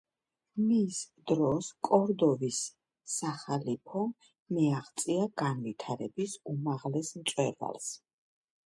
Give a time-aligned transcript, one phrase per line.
[0.69, 1.01] მის
[1.31, 2.61] დროს კორდოვის
[3.17, 4.11] სახალიფომ
[4.57, 7.97] მიაღწია განვითარების უმაღლეს მწვერვალს.